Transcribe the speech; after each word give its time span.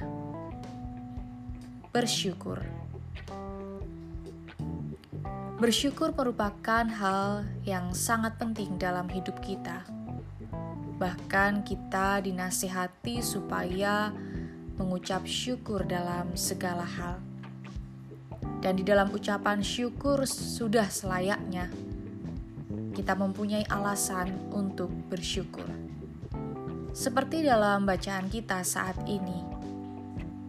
Bersyukur. 1.90 2.62
Bersyukur 5.58 6.14
merupakan 6.14 6.86
hal 6.86 7.42
yang 7.66 7.90
sangat 7.90 8.38
penting 8.38 8.78
dalam 8.78 9.10
hidup 9.10 9.42
kita. 9.42 9.82
Bahkan 11.02 11.66
kita 11.66 12.22
dinasihati 12.22 13.18
supaya 13.18 14.14
mengucap 14.76 15.24
syukur 15.24 15.84
dalam 15.84 16.32
segala 16.36 16.84
hal. 16.84 17.20
Dan 18.60 18.80
di 18.80 18.84
dalam 18.84 19.12
ucapan 19.12 19.60
syukur 19.60 20.24
sudah 20.28 20.88
selayaknya 20.88 21.68
kita 22.96 23.12
mempunyai 23.12 23.68
alasan 23.68 24.32
untuk 24.56 24.88
bersyukur. 25.12 25.68
Seperti 26.96 27.44
dalam 27.44 27.84
bacaan 27.84 28.32
kita 28.32 28.64
saat 28.64 28.96
ini, 29.04 29.44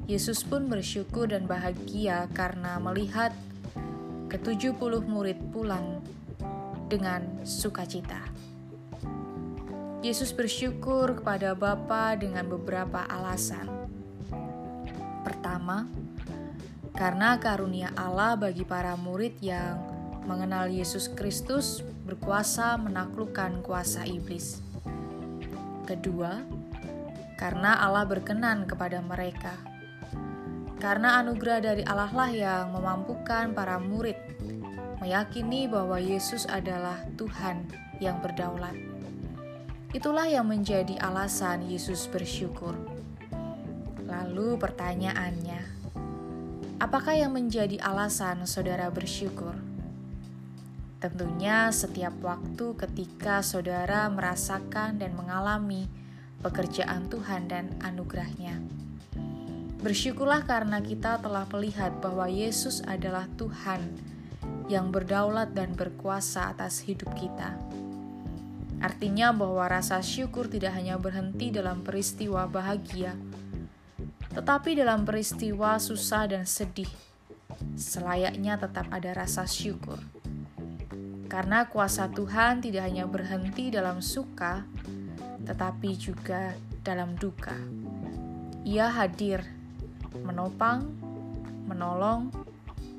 Yesus 0.07 0.47
pun 0.47 0.71
bersyukur 0.71 1.27
dan 1.27 1.43
bahagia 1.43 2.31
karena 2.31 2.79
melihat 2.79 3.35
ke-70 4.31 5.03
murid 5.03 5.35
pulang 5.51 5.99
dengan 6.87 7.43
sukacita. 7.43 8.23
Yesus 9.99 10.31
bersyukur 10.31 11.19
kepada 11.19 11.51
Bapa 11.51 12.15
dengan 12.15 12.47
beberapa 12.47 13.03
alasan. 13.11 13.76
Pertama, 15.27 15.83
karena 16.95 17.35
karunia 17.35 17.91
Allah 17.99 18.39
bagi 18.39 18.63
para 18.63 18.95
murid 18.95 19.35
yang 19.43 19.75
mengenal 20.23 20.71
Yesus 20.71 21.11
Kristus 21.11 21.83
berkuasa 22.07 22.79
menaklukkan 22.79 23.59
kuasa 23.59 24.07
iblis. 24.07 24.63
Kedua, 25.83 26.47
karena 27.35 27.75
Allah 27.75 28.07
berkenan 28.07 28.71
kepada 28.71 29.03
mereka. 29.03 29.51
Karena 30.79 31.19
anugerah 31.19 31.59
dari 31.59 31.83
Allah 31.83 32.11
lah 32.15 32.31
yang 32.31 32.71
memampukan 32.71 33.51
para 33.51 33.83
murid 33.83 34.15
meyakini 35.03 35.67
bahwa 35.67 35.99
Yesus 35.99 36.47
adalah 36.47 37.03
Tuhan 37.19 37.67
yang 37.99 38.23
berdaulat. 38.23 38.79
Itulah 39.91 40.31
yang 40.31 40.47
menjadi 40.47 40.95
alasan 41.03 41.67
Yesus 41.67 42.07
bersyukur. 42.07 42.96
Lalu 44.07 44.55
pertanyaannya, 44.55 45.61
apakah 46.79 47.11
yang 47.19 47.35
menjadi 47.35 47.75
alasan 47.83 48.47
saudara 48.47 48.87
bersyukur? 48.87 49.51
Tentunya 50.97 51.69
setiap 51.69 52.15
waktu 52.23 52.73
ketika 52.73 53.43
saudara 53.43 54.07
merasakan 54.07 54.97
dan 54.97 55.13
mengalami 55.13 55.85
pekerjaan 56.39 57.11
Tuhan 57.11 57.51
dan 57.51 57.75
anugerahnya. 57.83 58.63
Bersyukurlah 59.77 60.47
karena 60.47 60.81
kita 60.81 61.21
telah 61.21 61.45
melihat 61.53 61.93
bahwa 62.01 62.25
Yesus 62.25 62.81
adalah 62.87 63.29
Tuhan 63.37 63.83
yang 64.71 64.89
berdaulat 64.89 65.53
dan 65.53 65.77
berkuasa 65.77 66.55
atas 66.55 66.81
hidup 66.81 67.13
kita. 67.13 67.53
Artinya 68.77 69.33
bahwa 69.33 69.65
rasa 69.69 70.01
syukur 70.01 70.49
tidak 70.49 70.73
hanya 70.77 70.97
berhenti 71.01 71.49
dalam 71.49 71.81
peristiwa 71.81 72.45
bahagia, 72.45 73.13
tetapi 74.37 74.77
dalam 74.77 75.01
peristiwa 75.01 75.81
susah 75.81 76.29
dan 76.29 76.45
sedih, 76.45 76.93
selayaknya 77.73 78.61
tetap 78.61 78.85
ada 78.93 79.17
rasa 79.17 79.49
syukur. 79.49 79.97
Karena 81.25 81.65
kuasa 81.65 82.05
Tuhan 82.13 82.61
tidak 82.61 82.85
hanya 82.85 83.09
berhenti 83.09 83.73
dalam 83.73 83.97
suka, 83.97 84.61
tetapi 85.41 85.89
juga 85.97 86.53
dalam 86.85 87.17
duka. 87.17 87.57
Ia 88.61 88.93
hadir, 88.93 89.41
menopang, 90.21 90.85
menolong, 91.65 92.29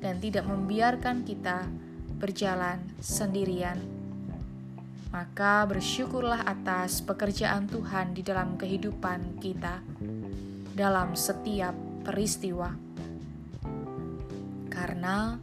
dan 0.03 0.19
tidak 0.19 0.43
membiarkan 0.43 1.23
kita 1.23 1.71
berjalan 2.19 2.83
sendirian. 2.99 3.79
Maka 5.15 5.63
bersyukurlah 5.71 6.43
atas 6.43 6.99
pekerjaan 6.99 7.63
Tuhan 7.71 8.11
di 8.11 8.27
dalam 8.27 8.59
kehidupan 8.59 9.39
kita 9.39 9.79
dalam 10.79 11.11
setiap 11.11 11.75
peristiwa, 12.07 12.71
karena 14.71 15.35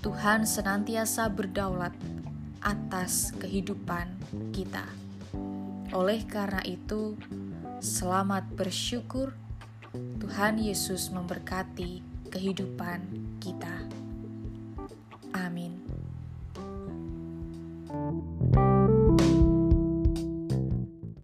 Tuhan 0.00 0.48
senantiasa 0.48 1.28
berdaulat 1.28 1.92
atas 2.64 3.36
kehidupan 3.36 4.16
kita. 4.56 4.88
Oleh 5.92 6.24
karena 6.24 6.64
itu, 6.64 7.20
selamat 7.84 8.48
bersyukur. 8.56 9.36
Tuhan 10.24 10.56
Yesus 10.56 11.12
memberkati 11.12 12.00
kehidupan 12.32 13.04
kita. 13.36 13.76
Amin. 15.36 15.85